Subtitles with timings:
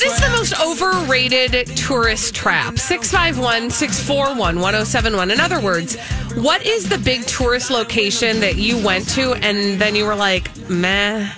[0.00, 2.78] What is the most overrated tourist trap?
[2.78, 5.30] 651 641 1071.
[5.30, 5.96] In other words,
[6.36, 10.56] what is the big tourist location that you went to and then you were like,
[10.70, 11.30] meh?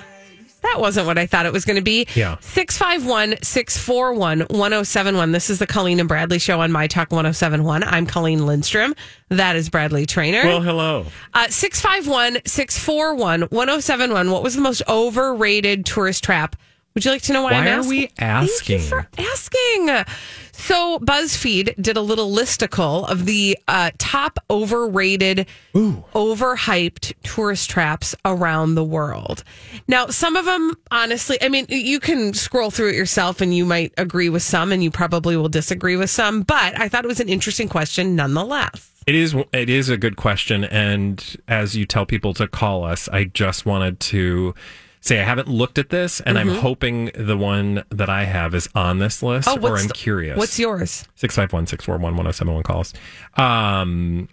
[0.62, 2.06] That wasn't what I thought it was going to be.
[2.14, 2.36] Yeah.
[2.38, 5.32] 651 641 1071.
[5.32, 7.82] This is the Colleen and Bradley show on My Talk 1071.
[7.82, 8.94] I'm Colleen Lindstrom.
[9.28, 10.44] That is Bradley Traynor.
[10.44, 11.06] Well, hello.
[11.34, 14.30] Uh, 651 641 1071.
[14.30, 16.54] What was the most overrated tourist trap?
[16.94, 17.88] Would you like to know why, Why I'm are asking?
[17.90, 18.80] we Thank asking?
[18.80, 20.04] you for asking.
[20.52, 28.74] So, BuzzFeed did a little listicle of the uh, top overrated, overhyped tourist traps around
[28.74, 29.42] the world.
[29.88, 33.64] Now, some of them, honestly, I mean, you can scroll through it yourself and you
[33.64, 37.08] might agree with some and you probably will disagree with some, but I thought it
[37.08, 38.90] was an interesting question nonetheless.
[39.06, 43.08] It is it is a good question, and as you tell people to call us,
[43.08, 44.54] I just wanted to
[45.02, 48.68] say I haven't looked at this, and I'm hoping the one that I have is
[48.74, 49.64] on this list, Mm-hmm.
[49.64, 50.38] Oh, or I'm the- curious.
[50.38, 51.06] What's yours?
[51.16, 52.94] six five one six four one one zero seven one calls?
[53.36, 54.28] Um,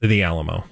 [0.00, 0.64] the Alamo.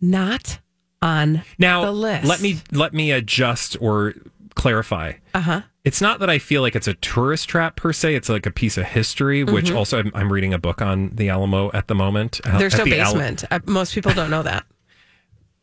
[0.00, 0.58] Not
[1.00, 2.24] on Now, the list.
[2.26, 4.14] let me let me adjust or
[4.54, 5.14] clarify.
[5.34, 5.60] Uh huh.
[5.84, 8.14] It's not that I feel like it's a tourist trap per se.
[8.14, 9.76] It's like a piece of history, which Mm-hmm.
[9.76, 12.40] also I'm, I'm reading a book on the Alamo at the moment.
[12.44, 13.44] uh, There's at no the basement.
[13.50, 14.64] uh, most people don't know that.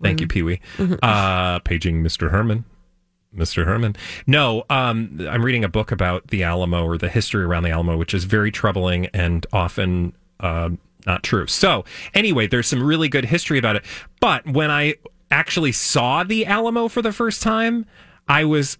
[0.01, 0.59] Thank you, Pee Wee.
[1.03, 2.31] Uh, paging Mr.
[2.31, 2.65] Herman.
[3.35, 3.65] Mr.
[3.65, 3.95] Herman.
[4.25, 7.95] No, um, I'm reading a book about the Alamo or the history around the Alamo,
[7.97, 10.69] which is very troubling and often uh,
[11.05, 11.45] not true.
[11.47, 13.85] So, anyway, there's some really good history about it.
[14.19, 14.95] But when I
[15.29, 17.85] actually saw the Alamo for the first time,
[18.27, 18.77] I was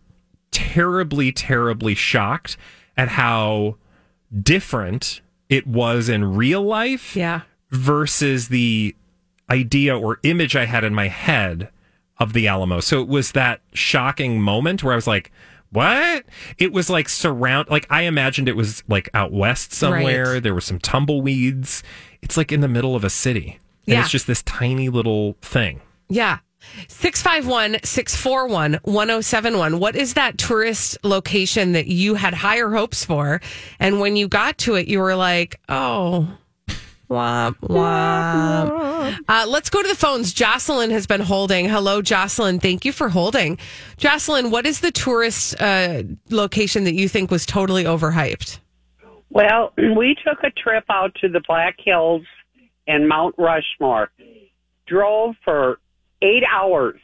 [0.52, 2.58] terribly, terribly shocked
[2.98, 3.76] at how
[4.42, 7.42] different it was in real life Yeah.
[7.72, 8.96] versus the
[9.52, 11.70] idea or image I had in my head
[12.20, 12.80] of the Alamo.
[12.80, 15.32] So it was that shocking moment where I was like,
[15.72, 16.26] what?
[16.58, 20.34] It was like surround, like I imagined it was like out west somewhere.
[20.34, 20.44] Right.
[20.44, 21.84] There were some tumbleweeds.
[22.22, 23.60] It's like in the middle of a city.
[23.86, 24.02] And Yeah.
[24.02, 25.82] it's just this tiny little thing.
[26.10, 26.40] Yeah.
[26.90, 29.80] 651 641 1071.
[29.80, 33.40] What is that tourist location that you had higher hopes for?
[33.80, 36.28] And when you got to it, you were like, oh,
[37.10, 39.18] womp, womp.
[39.28, 40.34] Uh, let's go to the phones.
[40.34, 41.68] Jocelyn has been holding.
[41.68, 42.60] Hello, Jocelyn.
[42.60, 43.58] Thank you for holding.
[43.98, 48.60] Jocelyn, what is the tourist uh, location that you think was totally overhyped?
[49.30, 52.24] Well, we took a trip out to the Black Hills
[52.88, 54.12] and Mount Rushmore.
[54.88, 55.80] Drove for
[56.22, 57.00] eight hours,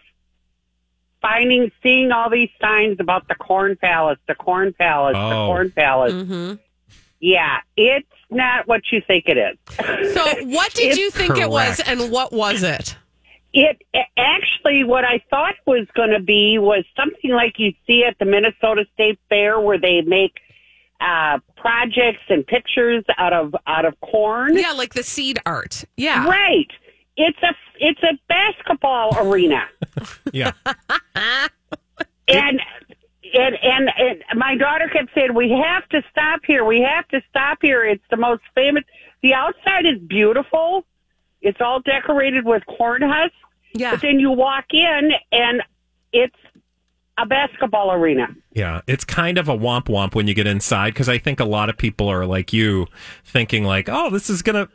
[1.22, 5.48] finding, seeing all these signs about the Corn Palace, the Corn Palace, the Oh.
[5.48, 6.14] Corn Palace.
[6.14, 6.54] Mm-hmm.
[7.20, 10.14] Yeah, it's not what you think it is.
[10.14, 12.96] So, what did you think it was, and what was it?
[13.54, 13.82] It
[14.18, 18.26] actually, what I thought was going to be was something like you see at the
[18.26, 20.34] Minnesota State Fair, where they make
[21.00, 24.58] uh, projects and pictures out of out of corn.
[24.58, 25.86] Yeah, like the seed art.
[25.96, 26.28] Yeah.
[26.28, 26.68] Right.
[27.18, 29.66] It's a it's a basketball arena,
[30.34, 30.52] Yeah.
[32.28, 32.60] and
[33.34, 36.64] and and and my daughter kept saying, "We have to stop here.
[36.66, 37.84] We have to stop here.
[37.84, 38.84] It's the most famous.
[39.22, 40.86] The outside is beautiful.
[41.42, 43.36] It's all decorated with corn husks,
[43.74, 43.92] Yeah.
[43.92, 45.62] but then you walk in and
[46.14, 46.36] it's
[47.18, 48.28] a basketball arena.
[48.54, 51.46] Yeah, it's kind of a womp womp when you get inside because I think a
[51.46, 52.88] lot of people are like you,
[53.24, 54.68] thinking like, "Oh, this is gonna."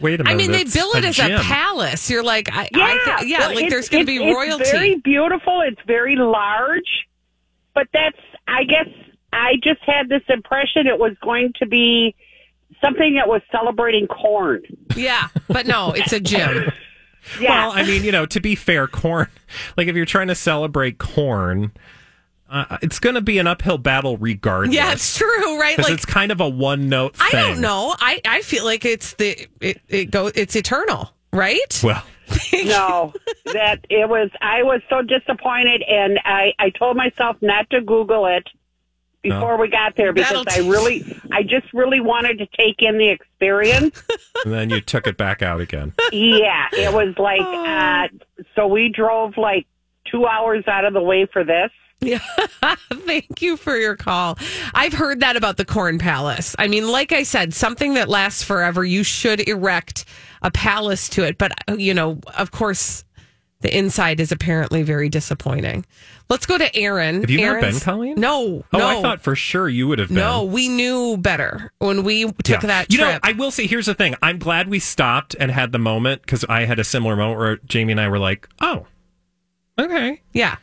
[0.00, 0.34] Wait a minute.
[0.34, 1.30] I mean, they it's bill it a as gym.
[1.32, 2.10] a palace.
[2.10, 4.62] You're like, I, Yeah, I th- yeah, well, like there's going to be royalty.
[4.62, 5.60] It's very beautiful.
[5.60, 7.06] It's very large,
[7.74, 8.16] but that's
[8.48, 8.88] I guess
[9.32, 12.14] I just had this impression it was going to be
[12.82, 14.62] something that was celebrating corn.
[14.96, 16.70] yeah, but no, it's a gym.
[17.38, 19.28] Yeah, Well, I mean, you know, to be fair, corn.
[19.76, 21.70] Like if you're trying to celebrate corn,
[22.48, 24.74] uh, it's going to be an uphill battle regardless.
[24.74, 25.76] Yeah, it's true, right?
[25.76, 27.16] Like it's kind of a one note.
[27.20, 27.94] I don't know.
[27.98, 31.80] I, I feel like it's the it it go it's eternal, right?
[31.84, 32.02] Well,
[32.64, 33.12] no,
[33.46, 34.30] that it was.
[34.40, 38.46] I was so disappointed, and I I told myself not to Google it
[39.22, 42.98] before we got there because That'll I really, I just really wanted to take in
[42.98, 44.02] the experience.
[44.44, 45.92] and then you took it back out again.
[46.12, 47.40] yeah, it was like.
[47.40, 48.08] Uh,
[48.54, 49.66] so we drove like
[50.10, 51.70] two hours out of the way for this.
[52.00, 52.20] Yeah.
[52.90, 54.38] Thank you for your call.
[54.74, 56.56] I've heard that about the Corn Palace.
[56.58, 60.06] I mean, like I said, something that lasts forever, you should erect
[60.42, 61.38] a palace to it.
[61.38, 63.04] But, uh, you know, of course,
[63.60, 65.84] the inside is apparently very disappointing.
[66.30, 67.20] Let's go to Aaron.
[67.22, 68.14] Have you never been, Colleen?
[68.18, 68.64] No.
[68.72, 68.86] Oh, no.
[68.86, 70.16] I thought for sure you would have been.
[70.16, 72.68] No, we knew better when we took Yeah.
[72.68, 73.20] that You know, trip.
[73.22, 74.14] I will say, here's the thing.
[74.22, 77.56] I'm glad we stopped and had the moment because I had a similar moment where
[77.66, 78.86] Jamie and I were like, oh,
[79.78, 80.22] okay.
[80.32, 80.56] yeah.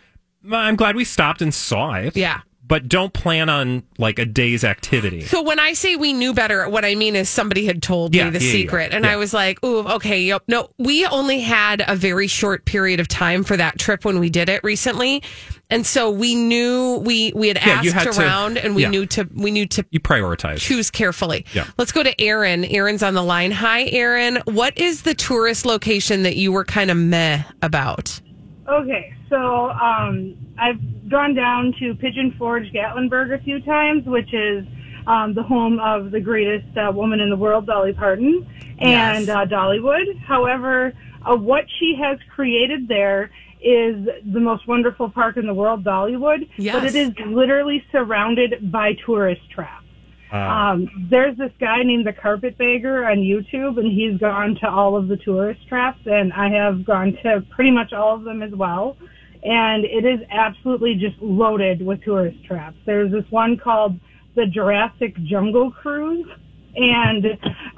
[0.50, 2.16] I'm glad we stopped and saw it.
[2.16, 2.42] Yeah.
[2.68, 5.22] But don't plan on like a day's activity.
[5.22, 8.26] So when I say we knew better, what I mean is somebody had told Yeah,
[8.26, 9.12] me the yeah, yeah, secret, and yeah.
[9.14, 13.08] I was like, "Ooh, okay, yep." No, we only had a very short period of
[13.08, 15.24] time for that trip when we did it recently,
[15.70, 19.30] and so we knew we we had asked had to- around, and we knew to
[19.34, 20.58] we knew to You prioritize.
[20.58, 21.46] choose carefully.
[21.54, 21.68] Yeah.
[21.78, 22.66] Let's go to Aaron.
[22.66, 23.52] Aaron's on the line.
[23.52, 24.40] Hi, Aaron.
[24.46, 28.20] What is the tourist location that you were kind of meh about?
[28.68, 34.66] Okay, so um, I've gone down to Pigeon Forge, Gatlinburg a few times, which is
[35.08, 38.46] um, the home of the greatest uh, woman in the world, Dolly Parton,
[38.80, 39.30] and Yes.
[39.30, 40.20] uh, Dollywood.
[40.28, 40.92] However,
[41.26, 43.32] uh, what she has created there
[43.62, 46.76] is the most wonderful park in the world, Dollywood, Yes.
[46.76, 49.87] but it is literally surrounded by tourist traps.
[50.32, 50.72] Ah.
[50.72, 55.08] Um, there's this guy named the Carpetbagger on YouTube, and he's gone to all of
[55.08, 58.98] the tourist traps, and I have gone to pretty much all of them as well.
[59.44, 62.78] And it is absolutely just loaded with tourist traps.
[62.86, 64.00] There's this one called
[64.36, 66.28] the Jurassic Jungle Cruise,
[66.76, 67.26] and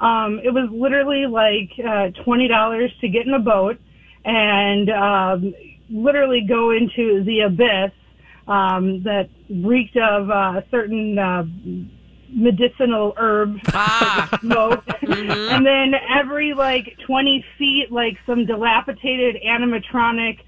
[0.00, 3.78] um, it was literally like uh, twenty dollars to get in a boat
[4.24, 5.54] and um,
[5.88, 7.92] literally go into the abyss
[8.46, 11.44] um, that reeked of uh, certain uh,
[12.34, 14.84] medicinal herbs Ah, smoke.
[15.02, 20.38] and then every like 20 feet, like some dilapidated animatronic,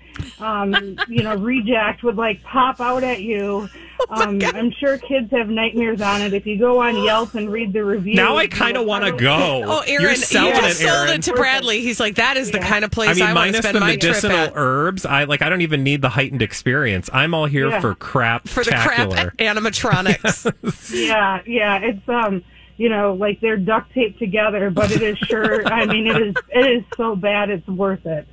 [0.40, 3.68] um, you know, reject would like pop out at you.
[4.10, 6.34] Um, I'm sure kids have nightmares on it.
[6.34, 8.16] If you go on Yelp and read the reviews.
[8.16, 9.62] now I kind of want to go.
[9.64, 11.82] oh, Aaron, You're selling you just it, sold it to Bradley.
[11.82, 13.76] He's like, that is the kind of place I I, mean, want to minus spend
[13.76, 14.52] the my trip medicinal at.
[14.56, 15.40] herbs, I like.
[15.40, 17.08] I don't even need the heightened experience.
[17.12, 17.80] I'm all here Yeah.
[17.80, 18.48] for crap.
[18.48, 19.08] for the crap
[19.38, 20.52] animatronics.
[20.92, 22.42] Yeah, yeah, it's um,
[22.76, 25.66] you know, like they're duct taped together, but it is sure.
[25.66, 28.26] I mean, it is it is so bad, it's worth it.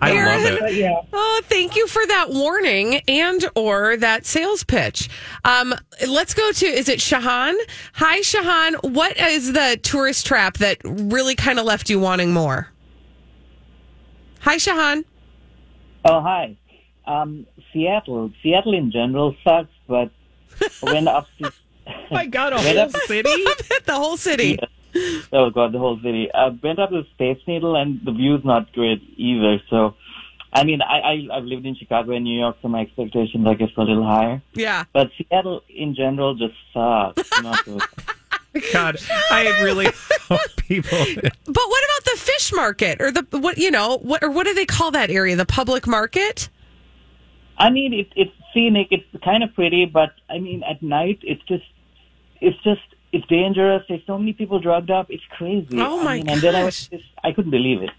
[0.00, 0.42] I Aaron.
[0.42, 0.60] love it.
[0.60, 1.00] But yeah.
[1.12, 5.08] Oh, thank you for that warning and or that sales pitch.
[5.44, 5.74] Um,
[6.08, 7.54] let's go to is it Shahan?
[7.94, 8.92] Hi, Shahan.
[8.92, 12.68] What is the tourist trap that really kind of left you wanting more?
[14.40, 15.04] Hi, Shahan.
[16.04, 16.56] Oh, hi.
[17.06, 18.30] Um, Seattle.
[18.42, 20.10] Seattle in general sucks, but
[20.82, 21.50] went up to
[22.10, 23.44] My God, a Went whole city.
[23.86, 24.58] the whole city.
[25.32, 26.28] oh god, the whole city.
[26.32, 29.60] I went up to Space Needle, and the view's not great either.
[29.70, 29.94] So,
[30.52, 33.54] I mean, I, I I've lived in Chicago and New York, so my expectations, I
[33.54, 34.42] guess, were a little higher.
[34.54, 34.84] Yeah.
[34.92, 37.42] But Seattle in general just sucks.
[37.42, 37.82] Not good.
[38.72, 38.96] God,
[39.32, 39.86] I really
[40.28, 41.04] hope people.
[41.16, 44.54] But what about the fish market or the what you know what or what do
[44.54, 45.34] they call that area?
[45.34, 46.48] The public market?
[47.58, 48.88] I mean, it, it's scenic.
[48.90, 51.64] It's kind of pretty, but I mean, at night, it's just,
[52.40, 53.82] it's just, it's dangerous.
[53.88, 55.06] There's so many people drugged up.
[55.10, 55.68] It's crazy.
[55.80, 57.90] Oh, I my mean, And then I was just, I couldn't believe it.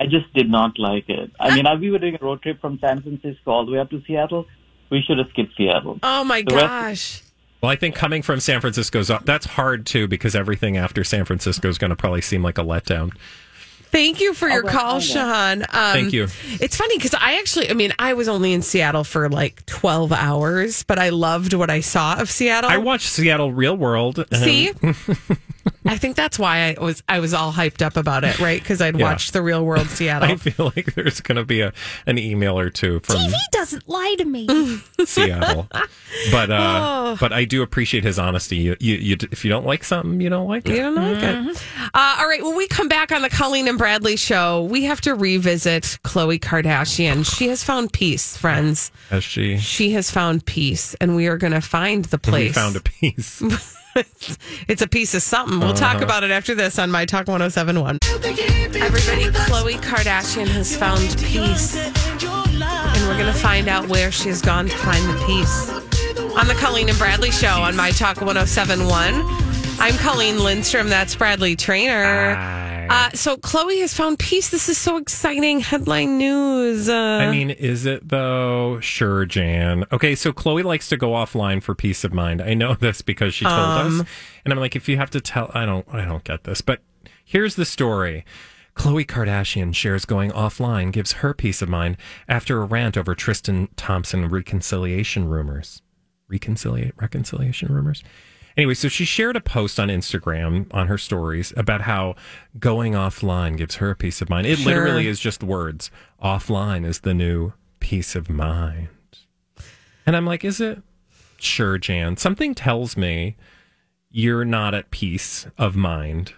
[0.00, 1.30] I just did not like it.
[1.38, 3.90] I mean, we were doing a road trip from San Francisco all the way up
[3.90, 4.46] to Seattle.
[4.90, 5.98] We should have skipped Seattle.
[6.02, 7.22] Oh my The rest- gosh.
[7.62, 11.68] Well, I think coming from San Francisco's that's hard too because everything after San Francisco
[11.68, 13.12] is going to probably seem like a letdown.
[13.92, 15.62] Thank you for your call, Sean.
[15.62, 16.24] Um, Thank you.
[16.60, 20.12] It's funny because I actually, I mean, I was only in Seattle for like 12
[20.12, 22.70] hours, but I loved what I saw of Seattle.
[22.70, 24.18] I watched Seattle Real World.
[24.18, 24.72] um, See?
[25.86, 28.60] I think that's why I was I was all hyped up about it, right?
[28.60, 29.04] Because I'd Yeah.
[29.04, 30.30] watched the real world Seattle.
[30.30, 31.72] I feel like there's going to be a
[32.06, 33.16] an email or two from
[33.52, 34.48] doesn't lie to me.
[35.04, 35.68] Seattle,
[36.32, 36.80] but uh,
[37.12, 37.16] Oh.
[37.20, 38.56] but I do appreciate his honesty.
[38.56, 40.72] You, you, you, if you don't like something, you don't like it.
[40.76, 41.64] You don't like it.
[41.94, 42.42] Uh, all right.
[42.42, 46.40] When we come back on the Colleen and Bradley show, we have to revisit Khloe
[46.40, 47.24] Kardashian.
[47.24, 48.90] She has found peace, friends.
[49.10, 49.58] Has she?
[49.58, 52.48] She has found peace, and we are going to find the place.
[52.48, 53.42] We found a piece.
[54.68, 55.60] it's a piece of something.
[55.60, 56.04] We'll talk Uh-huh.
[56.04, 57.98] about it after this on My Talk 1071.
[58.24, 61.76] Everybody, Khloe Kardashian has found peace.
[61.76, 65.70] And we're going to find out where she has gone to find the peace.
[66.36, 69.14] on the Colleen and Bradley show on My Talk 1071.
[69.78, 70.88] I'm Colleen Lindstrom.
[70.88, 72.70] That's Bradley Traynor.
[72.92, 74.50] Uh, so Khloe has found peace.
[74.50, 75.60] This is so exciting.
[75.60, 76.88] Headline news.
[76.88, 78.80] Uh, I mean, is it though?
[78.80, 79.84] Sure, Jan.
[79.92, 82.42] Okay, so Khloe likes to go offline for peace of mind.
[82.42, 84.00] I know this because she told Um.
[84.00, 84.06] us,
[84.44, 86.60] and I'm like, if you have to tell, I don't, I don't get this.
[86.60, 86.80] But
[87.24, 88.24] here's the story.
[88.76, 91.96] Khloe Kardashian shares going offline gives her peace of mind
[92.28, 95.82] after a rant over Tristan Thompson reconciliation rumors.
[96.28, 98.02] Reconciliate reconciliation rumors.
[98.56, 102.14] Anyway, so she shared a post on Instagram on her stories about how
[102.58, 104.46] going offline gives her a peace of mind.
[104.46, 104.72] It Sure.
[104.72, 105.90] literally is just words.
[106.22, 108.88] Offline is the new peace of mind.
[110.06, 110.82] And I'm like, is it?
[111.38, 112.16] Sure, Jan.
[112.16, 113.36] Something tells me
[114.10, 116.34] you're not at peace of mind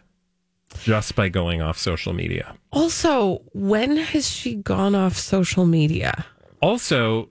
[0.82, 2.56] just by going off social media.
[2.72, 6.24] also, when has she gone off social media?
[6.60, 7.28] Also,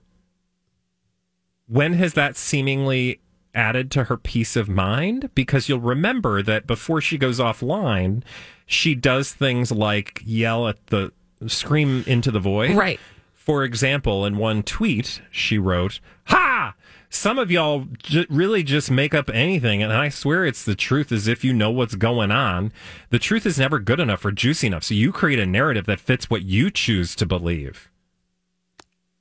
[1.68, 3.20] when has that seemingly
[3.54, 5.30] added to her peace of mind?
[5.36, 8.24] Because you'll remember that before she goes offline,
[8.66, 11.12] she does things like yell at the
[11.48, 12.76] scream into the void.
[12.76, 13.00] Right.
[13.34, 16.76] For example, in one tweet, she wrote, Ha!
[17.10, 21.12] Some of y'all j- really just make up anything, and I swear it's the truth
[21.12, 22.72] as if you know what's going on.
[23.12, 26.00] The truth is never good enough or juicy enough, so you create a narrative that
[26.00, 27.92] fits what you choose to believe.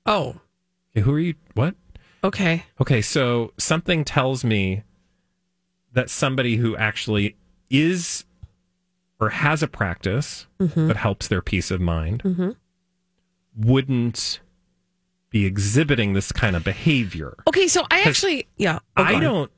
[0.06, 0.36] Oh,
[0.94, 1.34] who are you?
[1.54, 1.74] What?
[2.24, 2.64] Okay.
[2.80, 4.82] Okay, so something tells me
[5.92, 7.36] that somebody who actually
[7.70, 8.24] is
[9.20, 10.88] or has a practice mm-hmm.
[10.88, 12.50] that helps their peace of mind mm-hmm.
[13.56, 14.40] wouldn't
[15.30, 17.36] be exhibiting this kind of behavior.
[17.48, 18.80] Okay, so I actually, yeah.
[18.96, 19.50] oh, I don't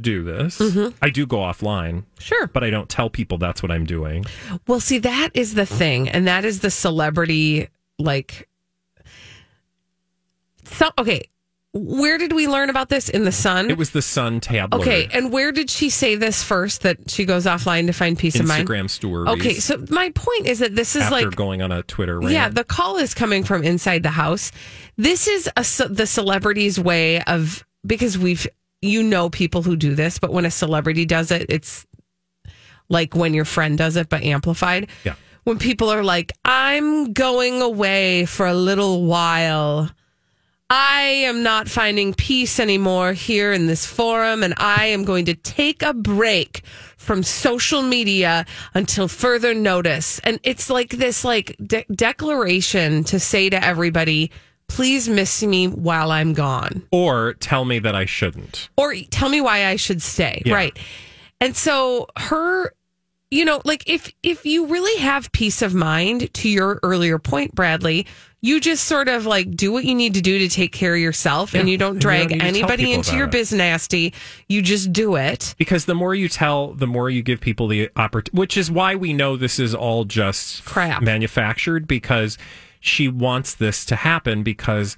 [0.00, 0.58] do this.
[0.58, 0.96] Mm-hmm.
[1.02, 2.46] I do go offline, Sure.
[2.48, 4.24] but I don't tell people that's what I'm doing.
[4.66, 8.48] Well, see, that is the thing, and that is the celebrity like.
[10.64, 11.28] So okay,
[11.74, 13.70] where did we learn about this in the Sun?
[13.70, 14.82] It was the Sun tabloid.
[14.82, 16.82] okay, and where did she say this first?
[16.82, 18.68] That she goes offline to find peace of mind.
[18.68, 19.28] Instagram stories.
[19.30, 22.32] Okay, so my point is that this is after like going on a Twitter rant.
[22.32, 24.52] yeah, the call is coming from inside the house.
[24.98, 28.46] This is a, the celebrity's way of because we've
[28.82, 31.86] you know people who do this, but when a celebrity does it, it's
[32.90, 34.90] like when your friend does it, but amplified.
[35.04, 35.14] Yeah.
[35.44, 39.90] When people are like, "I'm going away for a little while."
[40.74, 45.34] I am not finding peace anymore here in this forum, and I am going to
[45.34, 46.62] take a break
[46.96, 50.18] from social media until further notice.
[50.20, 54.30] And it's like this, like de- declaration to say to everybody,
[54.66, 58.70] "Please miss me while I'm gone," or tell me that I shouldn't.
[58.78, 60.40] or tell me why I should stay.
[60.46, 60.54] Yeah.
[60.54, 60.78] Right?
[61.38, 62.72] And so her,
[63.30, 67.54] you know, like if if you really have peace of mind, to your earlier point,
[67.54, 68.06] Bradley.
[68.44, 71.00] You just sort of like do what you need to do to take care of
[71.00, 73.52] yourself, and you don't and you drag don't need to tell anybody into your biz
[73.52, 74.12] nasty.
[74.48, 75.54] You just do it.
[75.58, 78.96] Because the more you tell, the more you give people the opportunity, which is why
[78.96, 81.02] we know this is all just Crap.
[81.02, 82.36] manufactured because
[82.80, 84.96] she wants this to happen because,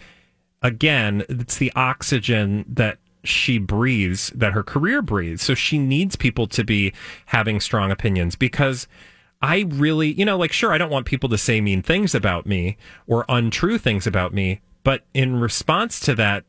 [0.63, 5.43] again, it's the oxygen that she breathes, that her career breathes.
[5.43, 6.95] So she needs people to be
[7.27, 8.89] having strong opinions because.
[9.43, 12.47] I really, you know, like, sure, I don't want people to say mean things about
[12.47, 12.76] me
[13.07, 16.45] or untrue things about me, but in response to that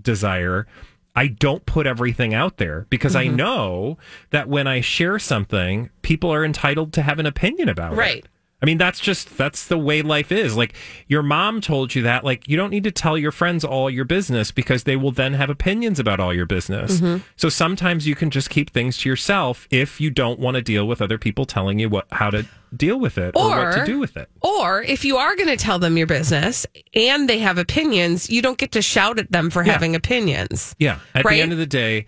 [0.00, 0.66] desire,
[1.14, 3.32] I don't put everything out there because Mm-hmm.
[3.32, 3.98] I know
[4.30, 7.96] that when I share something, people are entitled to have an opinion about it.
[7.96, 8.24] Right.
[8.62, 10.56] I mean, that's just that's the way life is.
[10.56, 10.74] Like
[11.08, 14.04] your mom told you that, like you don't need to tell your friends all your
[14.04, 17.00] business because they will then have opinions about all your business.
[17.00, 17.22] Mm-hmm.
[17.36, 20.86] So sometimes you can just keep things to yourself if you don't want to deal
[20.86, 23.98] with other people telling you what how to deal with it or, what to do
[23.98, 24.28] with it.
[24.42, 26.64] Or if you are going to tell them your business
[26.94, 29.72] and they have opinions, you don't get to shout at them for Yeah.
[29.72, 30.76] having opinions.
[30.78, 31.00] Yeah.
[31.16, 31.34] At Right?
[31.34, 32.06] the end of the day,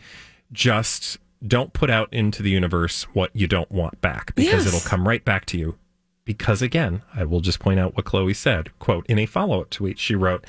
[0.52, 4.66] just don't put out into the universe what you don't want back because Yes.
[4.75, 5.76] it'll come right back to you.
[6.25, 8.76] Because again, I will just point out what Khloe said.
[8.78, 10.45] Quote, in a follow up tweet, she wrote,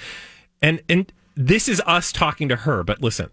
[0.62, 3.30] and and this is us talking to her, but listen,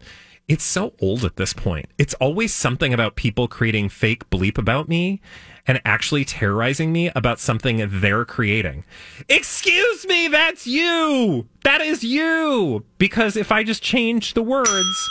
[0.49, 1.87] it's so old at this point.
[1.99, 5.21] It's always something about people creating fake bleep about me
[5.67, 8.85] and actually terrorizing me about something they're creating.
[9.29, 11.49] Excuse me, that's you.
[11.63, 12.85] That is you.
[12.99, 15.11] Because if I just change the words,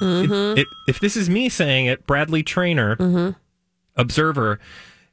[0.00, 0.58] mm-hmm.
[0.58, 3.38] it, it, if this is me saying it, Bradley Traynor, mm-hmm.
[3.96, 4.58] observer,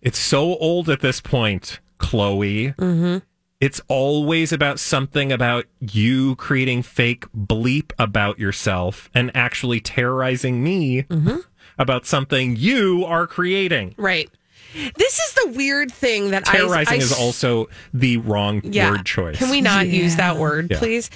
[0.02, 2.76] it's so old at this point, Khloe.
[2.76, 3.18] Mm-hmm.
[3.60, 11.04] It's always about something about you creating fake bleep about yourself and actually terrorizing me
[11.04, 11.38] mm-hmm.
[11.78, 13.96] about something you are creating.
[13.98, 14.30] Right.
[14.74, 19.38] This is the weird thing that Terrorizing I, I is also the wrong word choice.
[19.38, 20.78] Can we not use that word, Yeah.
[20.78, 21.10] please?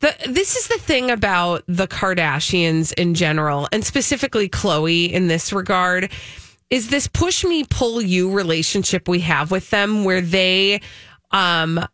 [0.00, 5.52] The, this is the thing about the Kardashians in general, and specifically Khloe in this
[5.52, 6.10] regard,
[6.70, 10.80] is this push me, pull you relationship we have with them where they
[11.30, 11.84] um,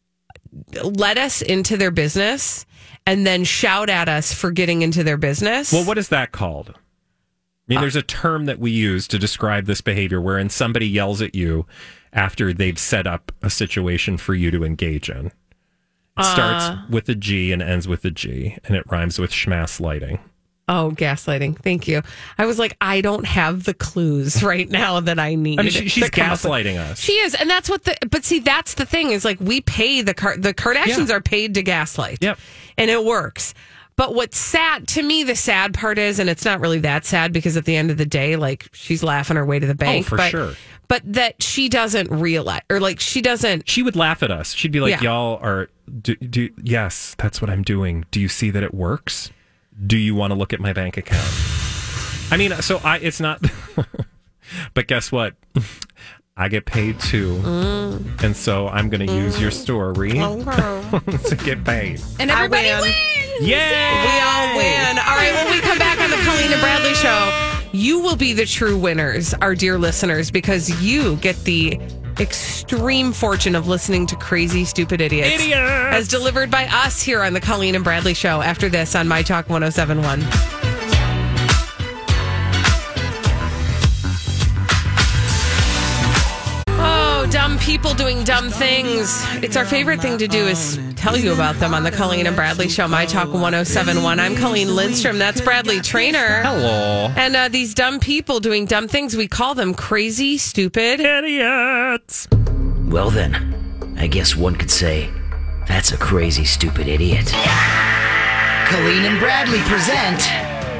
[0.82, 2.66] let us into their business
[3.06, 5.72] and then shout at us for getting into their business.
[5.72, 6.70] Well, what is that called?
[6.70, 6.78] I Uh,
[7.68, 11.34] mean, there's a term that we use to describe this behavior wherein somebody yells at
[11.34, 11.66] you
[12.12, 15.26] after they've set up a situation for you to engage in.
[16.16, 16.82] It starts Uh.
[16.88, 20.18] with a G and ends with a G, and it rhymes with schmass lighting.
[20.66, 21.58] Oh, gaslighting.
[21.58, 22.00] Thank you.
[22.38, 25.60] I was like, I don't have the clues right now that I need.
[25.60, 26.98] I mean, she, she's to come up with- gaslighting us.
[27.00, 27.96] She is, and that's what the.
[28.10, 31.16] But see, that's the thing is like we pay the Car- the Kardashians Yeah.
[31.16, 32.18] are paid to gaslight.
[32.20, 32.38] Yep.
[32.78, 33.54] and it works.
[33.96, 37.32] But what's sad to me, the sad part is, and it's not really that sad
[37.32, 39.76] because at the end of the day, like she's laughing her way to the oh,
[39.76, 40.06] bank.
[40.06, 40.52] Oh, for but, sure.
[40.88, 43.68] But that she doesn't realize, or like she doesn't.
[43.68, 44.52] she would laugh at us.
[44.54, 45.02] She'd be like, Yeah.
[45.02, 45.68] "Y'all are
[46.00, 48.04] do, do yes, that's what I'm doing.
[48.10, 49.30] Do you see that it works?
[49.86, 51.30] Do you want to look at my bank account?"
[52.30, 53.40] I mean, so I it's not
[54.74, 55.34] But guess what?
[56.36, 57.36] I get paid too.
[57.36, 58.22] Mm.
[58.24, 62.00] And so I'm going to use your story to get paid.
[62.18, 62.94] And everybody wins!
[63.40, 63.70] Yay!
[64.02, 64.98] We all win.
[64.98, 68.32] All right, when we come back on the Colleen and Bradley show, you will be
[68.32, 71.78] the true winners, our dear listeners, because you get the
[72.20, 75.42] extreme fortune of listening to crazy, stupid idiots.
[75.42, 75.60] Idiots!
[75.60, 79.22] As delivered by us here on the Colleen and Bradley show after this on My
[79.22, 80.63] Talk 1071.
[87.84, 89.22] People doing dumb things.
[89.44, 92.34] It's our favorite thing to do is tell you about them on the Colleen and
[92.34, 94.18] Bradley Show, My Talk 1071.
[94.18, 95.18] I'm Colleen Lindstrom.
[95.18, 96.40] That's Bradley Traynor.
[96.42, 97.12] Hello.
[97.14, 102.26] And uh, these dumb people doing dumb things, we call them crazy, stupid idiots.
[102.86, 105.10] Well, then, I guess one could say
[105.68, 107.26] that's a crazy, stupid idiot.
[108.66, 110.20] Colleen and Bradley present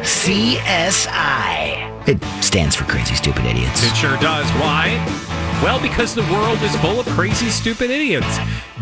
[0.01, 1.85] CSI.
[2.09, 3.83] It stands for Crazy Stupid Idiots.
[3.83, 4.51] It sure does.
[4.53, 5.34] Why?
[5.63, 8.39] Well, because the world is full of crazy, stupid idiots.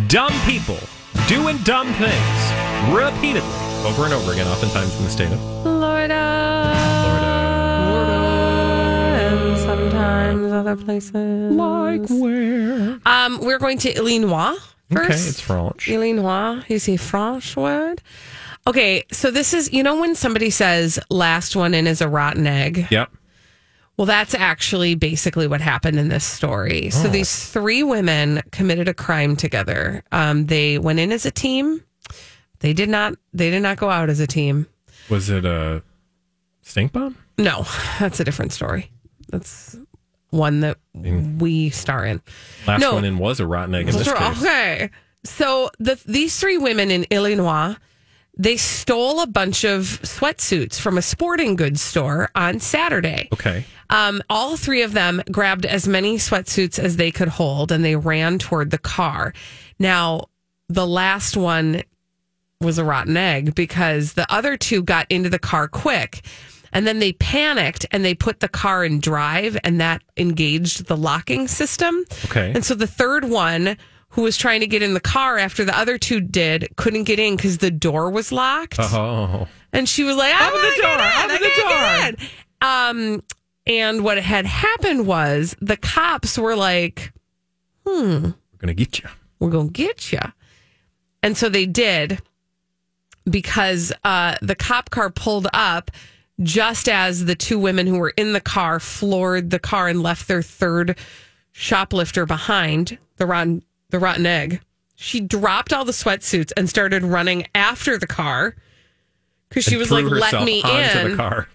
[0.09, 0.79] Dumb people
[1.29, 3.49] doing dumb things repeatedly
[3.85, 6.73] over and over again, oftentimes in the state of Florida.
[7.05, 7.33] Florida.
[7.83, 8.13] Florida.
[9.21, 11.53] And sometimes other places.
[11.53, 12.99] Like where?
[13.07, 14.57] Um, we're going to Illinois
[14.91, 15.11] first.
[15.11, 15.89] Okay, it's French.
[15.89, 18.03] Illinois is a French word.
[18.67, 22.47] Okay, so this is, you know, when somebody says last one in is a rotten
[22.47, 22.87] egg?
[22.91, 23.11] Yep.
[23.97, 26.91] Well, that's actually basically what happened in this story.
[26.91, 27.11] So Oh.
[27.11, 30.03] these three women committed a crime together.
[30.13, 31.83] Um, they went in as a team.
[32.61, 33.15] They did not.
[33.35, 34.67] They did not go out as a team.
[35.11, 35.83] Was it a
[36.63, 37.17] stink bomb?
[37.39, 37.67] No,
[37.99, 38.91] that's a different story.
[39.31, 39.77] That's
[40.31, 42.23] one that we star in.
[42.67, 42.95] Last No.
[42.95, 44.39] one in was a rotten egg in this case.
[44.43, 44.91] Okay.
[45.25, 47.77] So the these three women in Illinois,
[48.37, 53.29] they stole a bunch of sweatsuits from a sporting goods store on Saturday.
[53.33, 53.65] Okay.
[53.91, 57.97] Um, all three of them grabbed as many sweatsuits as they could hold and they
[57.97, 59.35] ran toward the car.
[59.79, 60.29] Now,
[60.69, 61.83] the last one
[62.61, 66.23] was a rotten egg because the other two got into the car quick
[66.73, 70.97] and then they panicked and they put the car in drive and that engaged the
[70.97, 72.05] locking system.
[72.27, 72.53] Okay.
[72.55, 73.77] And so the third one
[74.13, 77.19] who was trying to get in the car after the other two did couldn't get
[77.19, 78.77] in because the door was locked.
[78.79, 79.47] Oh.
[79.73, 82.29] And she was like, I'm Open the door, open the door.
[82.69, 83.23] Um,
[83.67, 87.13] and what had happened was the cops were like,
[87.87, 89.09] hmm, We're going to get you.
[89.39, 90.21] we're going to get you.
[91.23, 92.21] And so they did
[93.25, 95.91] because uh, the cop car pulled up
[96.43, 100.27] just as the two women who were in the car floored the car and left
[100.29, 100.99] their third
[101.53, 104.61] shoplifter behind, the rotten, the rotten egg.
[104.97, 108.57] She dropped all the sweatsuits and started running after the car
[109.49, 111.49] because she was like, "Let me in." the car.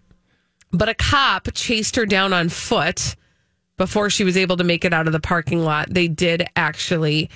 [0.71, 3.15] But a cop chased her down on foot
[3.77, 5.87] before she was able to make it out of the parking lot.
[5.89, 7.29] They did actually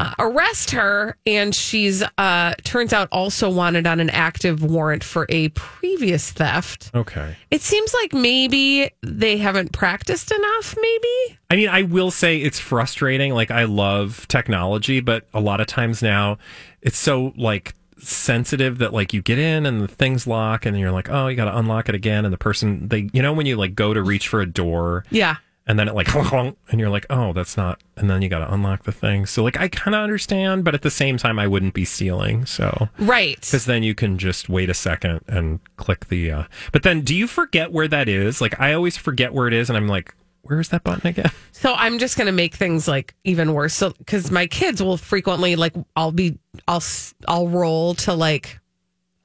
[0.00, 5.26] uh, arrest her, and she's uh, turns out also wanted on an active warrant for
[5.28, 6.90] a previous theft.
[6.94, 7.36] Okay.
[7.50, 10.74] It seems like maybe they haven't practiced enough.
[10.80, 13.34] Maybe I mean, I will say it's frustrating.
[13.34, 16.38] Like, I love technology, but a lot of times now
[16.80, 20.80] it's so like sensitive that like you get in and the things lock and then
[20.80, 22.24] you're like, oh, you got to unlock it again.
[22.24, 25.04] And the person, they, you know, when you like go to reach for a door
[25.10, 25.36] yeah.
[25.70, 28.52] And then it like, and you're like, oh, that's not, and then you got to
[28.52, 29.24] unlock the thing.
[29.24, 32.44] So, like, I kind of understand, but at the same time, I wouldn't be stealing.
[32.46, 33.40] So, Right.
[33.40, 36.30] because then you can just wait a second and click the.
[36.32, 38.40] Uh, but then, do you forget where that is?
[38.40, 41.30] Like, I always forget where it is, and I'm like, Where's that button again?
[41.52, 43.74] So I'm just going to make things like even worse.
[43.74, 48.58] So because my kids will frequently like I'll be I'll s- I'll roll to like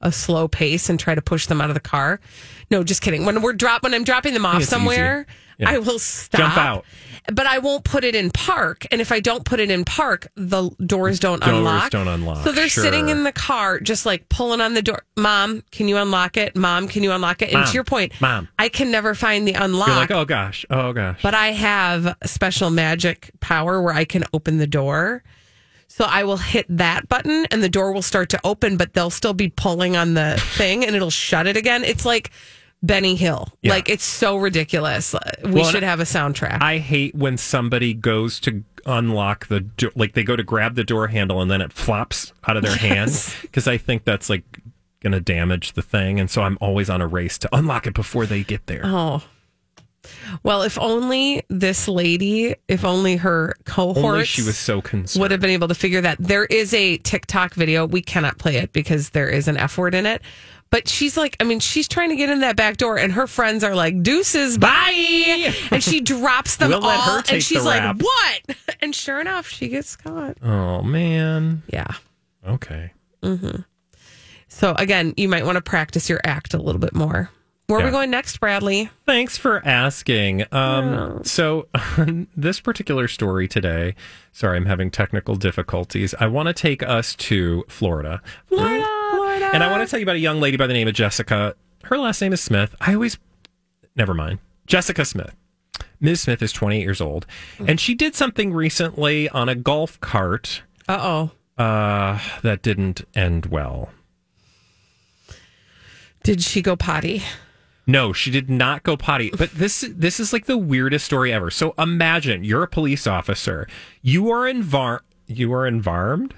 [0.00, 2.20] a slow pace and try to push them out of the car.
[2.70, 3.24] No, just kidding.
[3.24, 5.26] When we're drop when I'm dropping them off somewhere.
[5.58, 5.70] Yeah.
[5.70, 6.38] I will stop.
[6.38, 6.84] Jump out.
[7.32, 8.86] But I won't put it in park.
[8.92, 11.90] And if I don't put it in park, the doors don't Doors unlock.
[11.90, 15.02] don't unlock, So they're sitting in the car, just like pulling on the door.
[15.16, 16.54] Mom, can you unlock it?
[16.56, 17.46] Mom, can you unlock it?
[17.46, 18.48] And Mom, to your point, Mom.
[18.58, 19.88] I can never find the unlock.
[19.88, 21.20] You're like, oh gosh, oh gosh.
[21.22, 25.24] But I have special magic power where I can open the door.
[25.88, 29.10] So I will hit that button and the door will start to open, but they'll
[29.10, 31.84] still be pulling on the thing and it'll shut it again.
[31.84, 32.30] It's like
[32.82, 33.48] Benny Hill.
[33.62, 33.72] Yeah.
[33.72, 35.14] Like it's so ridiculous.
[35.14, 36.62] Uh, we Well, should have a soundtrack.
[36.62, 40.84] I hate when somebody goes to unlock the door, like they go to grab the
[40.84, 43.10] door handle and then it flops out of their hand
[43.42, 44.44] because I think that's like
[45.00, 46.20] going to damage the thing.
[46.20, 48.82] And so I'm always on a race to unlock it before they get there.
[48.84, 49.22] oh.
[50.42, 55.20] Well, if only this lady, if only her cohort, Only she was so concerned.
[55.20, 56.18] would have been able to figure that.
[56.18, 57.86] There is a TikTok video.
[57.86, 60.22] We cannot play it because there is an F word in it.
[60.70, 63.28] But she's like, I mean, she's trying to get in that back door, and her
[63.28, 65.54] friends are like, deuces, bye.
[65.70, 66.88] and she drops them We'll all.
[66.88, 68.00] let her take and she's like, rap.
[68.02, 68.56] what?
[68.80, 70.36] And sure enough, she gets caught.
[70.42, 71.62] oh man.
[71.72, 71.86] Yeah.
[72.46, 72.92] Okay.
[73.22, 73.60] Mm-hmm.
[74.48, 77.30] So again, you might want to practice your act a little bit more.
[77.66, 78.90] Where are we going next, Bradley?
[79.06, 80.44] Thanks for asking.
[80.52, 81.66] Um, So,
[82.36, 83.96] this particular story today,
[84.30, 86.14] sorry, I'm having technical difficulties.
[86.20, 88.22] I want to take us to Florida.
[88.46, 88.86] Florida.
[89.10, 89.50] Florida.
[89.52, 91.56] And I want to tell you about a young lady by the name of Jessica.
[91.84, 92.74] Her last name is Smith.
[92.80, 93.18] I always,
[93.96, 94.38] never mind.
[94.68, 95.34] Jessica Smith.
[96.00, 96.20] Ms.
[96.20, 97.26] Smith is 28 years old.
[97.58, 101.62] And she did something recently on a golf cart Uh oh.
[101.64, 103.90] uh, that didn't end well.
[106.22, 107.22] Did she go potty?
[107.86, 109.30] No, she did not go potty.
[109.36, 111.50] But this this is like the weirdest story ever.
[111.50, 113.68] So imagine you're a police officer.
[114.02, 116.32] You are invar you are envarmed.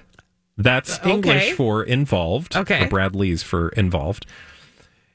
[0.56, 1.12] That's uh, okay.
[1.12, 2.56] English for involved.
[2.56, 2.84] Okay.
[2.84, 4.26] Or Brad Lee's for involved.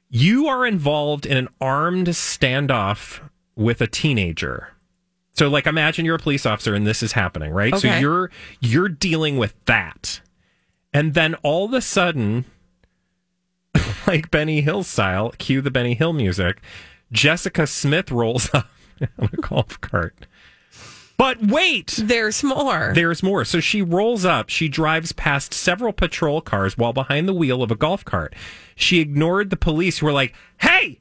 [0.09, 3.19] You are involved in an armed standoff
[3.55, 4.69] with a teenager.
[5.33, 7.73] So like imagine you're a police officer and this is happening, right?
[7.73, 7.89] Okay.
[7.89, 10.21] So you're you're dealing with that.
[10.93, 12.45] And then all of a sudden
[14.07, 16.61] like Benny Hill style, cue the Benny Hill music.
[17.11, 18.67] Jessica Smith rolls up
[19.19, 20.27] on a golf cart.
[21.15, 22.91] But wait, There's more.
[22.95, 23.45] there's more.
[23.45, 24.49] So she rolls up.
[24.49, 28.33] She drives past several patrol cars while behind the wheel of a golf cart.
[28.75, 30.99] She ignored the police who were like, hey,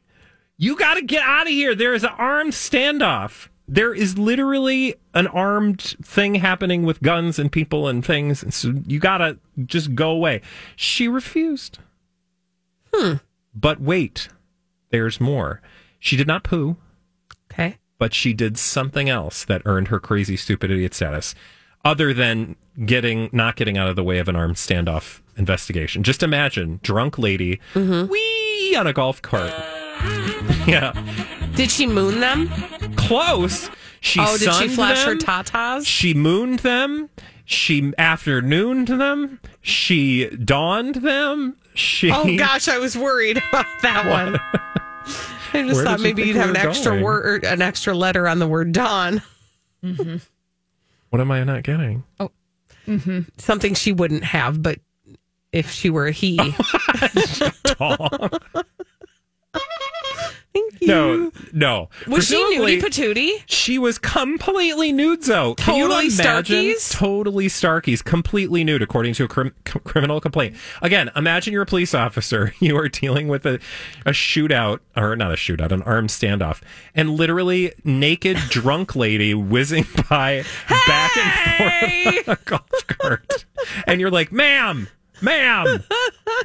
[0.58, 1.74] you got to get out of here.
[1.74, 3.48] There is an armed standoff.
[3.66, 8.42] There is literally an armed thing happening with guns and people and things.
[8.42, 10.42] And so you got to just go away.
[10.76, 11.78] She refused.
[12.94, 13.14] Hmm.
[13.54, 14.28] But wait,
[14.90, 15.60] there's more.
[15.98, 16.76] She did not poo
[17.52, 17.76] okay.
[17.98, 21.34] but she did something else that earned her crazy stupid idiot status
[21.84, 26.22] other than getting not getting out of the way of an armed standoff investigation just
[26.22, 28.10] imagine drunk lady Mm-hmm.
[28.10, 29.50] wee on a golf cart
[30.66, 30.92] yeah
[31.54, 32.48] Did she moon them?
[32.96, 35.86] close she oh, did she flash her tatas?
[35.86, 37.08] she mooned them
[37.52, 44.38] she afternooned them she dawned them she Oh gosh, I was worried about that one.
[45.54, 47.02] I just Where thought you maybe you'd we have an were extra going?
[47.02, 49.22] word, an extra letter on the word dawn.
[49.82, 50.16] Mm-hmm.
[51.10, 52.30] what am i not getting Oh.
[52.86, 53.20] Mm-hmm.
[53.38, 54.80] Something she wouldn't have, but
[55.52, 56.36] if she were a he.
[57.78, 58.30] Dawn.
[60.92, 63.42] No no Was she nudie patootie?
[63.46, 65.54] She was completely nude, though.
[65.54, 66.56] Can Totally imagine?
[66.56, 66.92] Starkies?
[66.92, 70.56] Totally Starkies, completely nude, according to a crim- criminal complaint.
[70.82, 72.52] Again, imagine you're a police officer.
[72.62, 73.58] You are dealing with a,
[74.06, 76.62] a shootout, or not a shootout, an armed standoff,
[76.94, 80.44] and literally naked drunk lady whizzing by
[80.86, 83.44] back and forth on a golf cart.
[83.86, 84.88] And you're like, ma'am,
[85.20, 85.82] ma'am,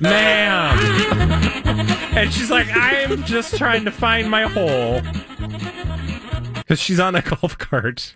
[0.02, 1.88] ma'am.
[2.18, 5.02] And she's like, I'm just trying to find my hole.
[6.56, 8.16] Because she's on a golf cart.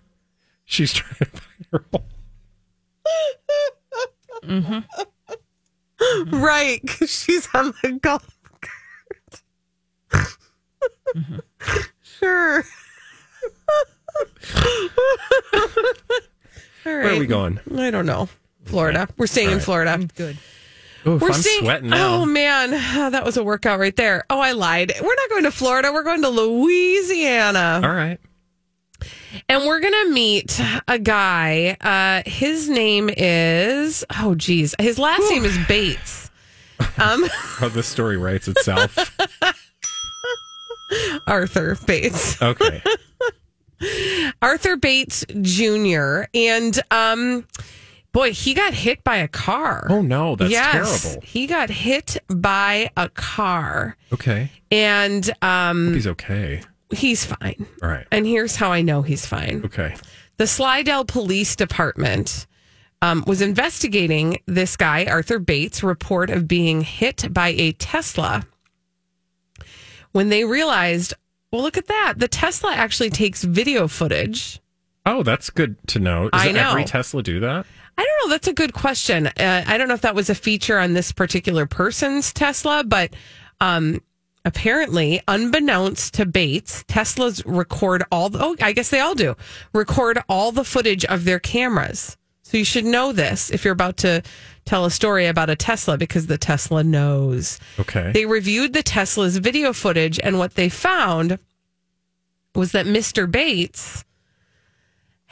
[0.66, 2.06] She's trying to find her hole.
[4.44, 6.36] Mm-hmm.
[6.36, 8.36] Right, because she's on the golf
[10.12, 10.34] cart.
[11.16, 11.80] Mm-hmm.
[12.02, 12.64] sure.
[16.86, 17.04] All right.
[17.04, 17.60] Where are we going?
[17.78, 18.30] I don't know.
[18.66, 19.08] Florida.
[19.18, 19.64] We're staying in right.
[19.64, 20.08] Florida.
[20.16, 20.38] Good.
[21.08, 22.16] Oof, We're I'm staying- sweating now.
[22.22, 24.24] Oh man, Oh, that was a workout right there.
[24.30, 24.94] Oh, I lied.
[25.02, 25.92] We're not going to Florida.
[25.92, 27.82] We're going to Louisiana.
[27.84, 28.20] All right.
[29.50, 31.76] And we're going to meet a guy.
[31.82, 34.76] Uh, his name is, oh, geez.
[34.80, 36.30] His last name is Bates.
[36.98, 37.26] Um,
[37.62, 38.98] Oh, the story writes itself.
[41.28, 42.42] Arthur Bates.
[42.42, 42.82] Okay.
[44.42, 46.24] Arthur Bates Jr.
[46.34, 47.46] and um
[48.12, 49.88] boy, he got hit by a car.
[49.90, 51.26] Oh no, that's yes, terrible.
[51.26, 53.98] He got hit by a car.
[54.14, 54.50] Okay.
[54.72, 56.62] And um He's okay.
[56.92, 57.66] he's fine.
[57.82, 58.08] All right.
[58.12, 59.64] And here's how I know he's fine.
[59.66, 59.96] Okay.
[60.38, 62.48] The Slidell Police Department
[63.04, 68.46] um, was investigating this guy, Arthur Bates' report of being hit by a Tesla
[70.12, 71.14] when they realized,
[71.52, 72.16] well, look at that.
[72.18, 74.60] The Tesla actually takes video footage.
[75.06, 76.30] Oh, that's good to know.
[76.30, 76.70] Does I know.
[76.70, 77.66] every Tesla do that?
[78.02, 78.34] I don't know.
[78.34, 79.28] That's a good question.
[79.28, 83.14] Uh, I don't know if that was a feature on this particular person's Tesla, but
[83.60, 84.02] um,
[84.44, 88.30] apparently, unbeknownst to Bates, Teslas record all.
[88.30, 89.36] The, oh, I guess they all do.
[89.72, 92.18] Record all the footage of their cameras.
[92.42, 94.24] So you should know this if you're about to
[94.66, 97.60] tell a story about a Tesla because the Tesla knows.
[97.78, 98.12] Okay.
[98.14, 101.38] They reviewed the Tesla's video footage, and what they found
[102.56, 103.30] was that Mr.
[103.30, 104.04] Bates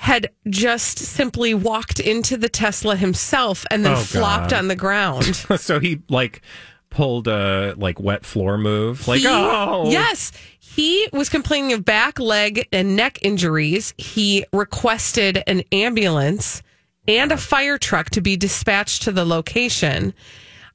[0.01, 4.59] had just simply walked into the Tesla himself and then Oh, flopped God.
[4.59, 5.35] on the ground.
[5.57, 6.41] so he like
[6.89, 9.07] pulled a like wet floor move.
[9.09, 10.31] Like He- oh Yes.
[10.59, 13.93] He was complaining of back, leg, and neck injuries.
[13.97, 16.61] He requested an ambulance
[17.07, 20.13] and a fire truck to be dispatched to the location.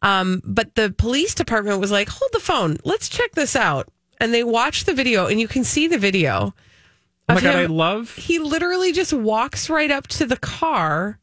[0.02, 2.76] Um, but the police department was like, hold the phone.
[2.84, 3.88] Let's check this out.
[4.20, 6.54] And they watched the video, and you can see the video.
[7.28, 10.36] Oh my of god, I him- love he literally just walks right up to the
[10.36, 11.18] car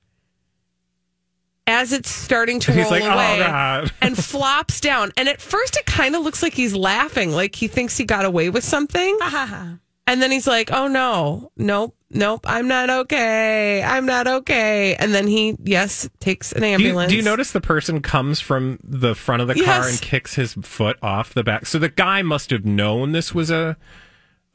[1.68, 5.12] as it's starting to He's roll like, "Oh, away God." and flops down.
[5.16, 8.26] And at first, it kind of looks like he's laughing, like he thinks he got
[8.26, 9.18] away with something.
[9.24, 9.80] and
[10.22, 13.84] then he's like, "Oh no, nope, nope, I'm not okay.
[13.84, 17.12] I'm not okay." And then he, yes, takes an Do you, ambulance.
[17.12, 19.92] do you notice the person comes from the front of the car Yes.
[19.92, 21.68] and kicks his foot off the back?
[21.68, 23.78] So the guy must have known this was a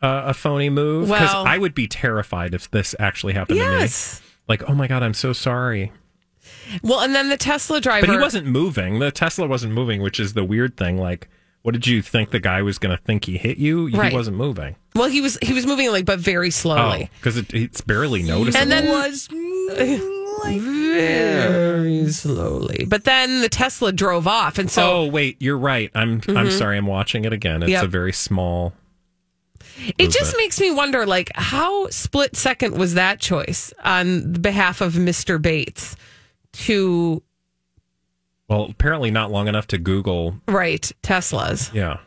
[0.03, 1.09] a, a phony move.
[1.09, 4.19] Because Well- I would be terrified if this actually happened Yes.
[4.19, 4.31] to me.
[4.49, 5.93] Like, oh my god, I'm so sorry.
[6.83, 8.07] Well, and then the Tesla driver.
[8.07, 8.99] But he wasn't moving.
[8.99, 10.99] The Tesla wasn't moving, which is the weird thing.
[10.99, 11.29] Like,
[11.63, 13.89] what did you think the guy was going to think he hit you?
[13.89, 14.13] Right.
[14.13, 14.77] He wasn't moving.
[14.95, 17.09] Well, he was he was moving like, but very slowly.
[17.11, 18.63] Oh, because it, it's barely noticeable.
[18.63, 19.29] And then was
[20.47, 22.87] very slowly.
[22.89, 25.91] But then the Tesla drove off, and so oh wait, you're right.
[25.95, 26.51] I'm I'm mm-hmm.
[26.51, 26.77] sorry.
[26.79, 27.63] I'm watching it again.
[27.63, 27.85] It's Yep.
[27.85, 28.73] a very small.
[29.99, 30.39] It just movement.
[30.39, 35.97] makes me wonder, like, how split second was that choice on behalf of Mister Bates
[36.53, 37.23] to
[38.49, 40.37] Well, apparently not long enough to Google.
[40.49, 41.73] Right, Teslas?
[41.75, 41.99] Yeah,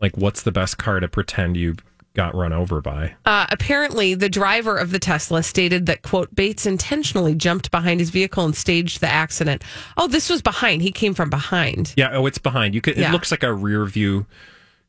[0.00, 1.76] like what's the best car to pretend you
[2.14, 3.14] got run over by?
[3.26, 8.08] Uh, apparently, the driver of the Tesla stated that, quote, Bates intentionally jumped behind his
[8.08, 9.62] vehicle and staged the accident.
[9.98, 10.80] Oh, this was behind.
[10.80, 11.92] He came from behind.
[11.94, 12.12] Yeah.
[12.12, 12.74] Oh, it's behind.
[12.74, 12.96] You could.
[12.96, 13.10] Yeah.
[13.10, 14.24] It looks like a rear view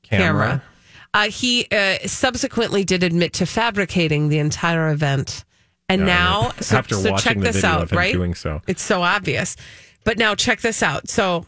[0.03, 0.27] camera.
[0.27, 0.63] camera.
[1.13, 5.46] Uh, he uh, subsequently did admit to fabricating the entire event.
[5.89, 8.13] And Yeah, now, so, after so watching check the this video out, right?
[8.13, 8.62] doing so.
[8.67, 9.56] It's so obvious.
[10.04, 11.10] But now check this out.
[11.10, 11.46] So,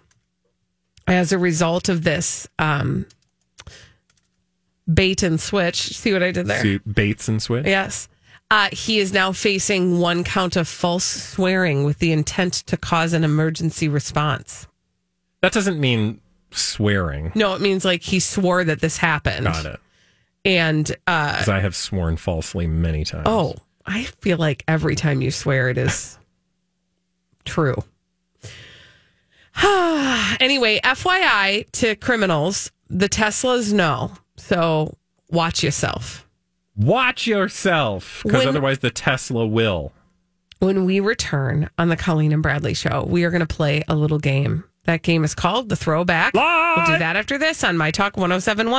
[1.07, 3.05] as a result of this um,
[4.91, 6.61] bait and switch, see what I did there?
[6.61, 7.65] See Bates and Switch.
[7.65, 8.07] Yes.
[8.51, 13.13] Uh, he is now facing one count of false swearing with the intent to cause
[13.13, 14.67] an emergency response.
[15.41, 16.19] That doesn't mean
[16.51, 17.31] swearing.
[17.35, 19.45] No, it means like he swore that this happened.
[19.45, 19.79] Got it.
[20.45, 23.23] And uh, Because I have sworn falsely many times.
[23.25, 26.17] Oh, I feel like every time you swear, it is
[27.45, 27.75] true.
[30.39, 34.11] anyway, FYI to criminals, the Teslas know.
[34.37, 34.95] So
[35.29, 36.25] watch yourself.
[36.77, 39.91] Watch yourself, because otherwise the Tesla will.
[40.59, 43.95] When we return on the Colleen and Bradley show, we are going to play a
[43.95, 44.63] little game.
[44.85, 46.33] That game is called The Throwback.
[46.33, 48.71] We'll do that after this on My Talk 1071.